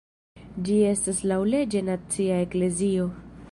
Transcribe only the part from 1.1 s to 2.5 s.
laŭleĝe nacia